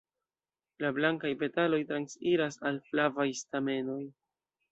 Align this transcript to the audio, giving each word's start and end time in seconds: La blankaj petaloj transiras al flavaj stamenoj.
La 0.83 0.89
blankaj 0.99 1.31
petaloj 1.43 1.79
transiras 1.91 2.59
al 2.69 2.81
flavaj 2.89 3.29
stamenoj. 3.43 4.01